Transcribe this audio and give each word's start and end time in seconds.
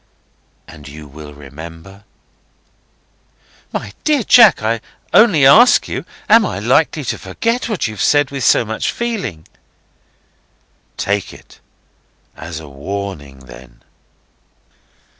"And 0.67 0.87
you 0.87 1.05
will 1.07 1.31
remember?" 1.31 2.05
"My 3.71 3.93
dear 4.03 4.23
Jack, 4.23 4.63
I 4.63 4.81
only 5.13 5.45
ask 5.45 5.87
you, 5.87 6.05
am 6.27 6.43
I 6.43 6.57
likely 6.57 7.03
to 7.05 7.19
forget 7.19 7.69
what 7.69 7.85
you 7.87 7.93
have 7.93 8.01
said 8.01 8.31
with 8.31 8.43
so 8.43 8.65
much 8.65 8.91
feeling?" 8.91 9.47
"Take 10.97 11.31
it 11.31 11.59
as 12.35 12.59
a 12.59 12.67
warning, 12.67 13.41
then." 13.41 13.83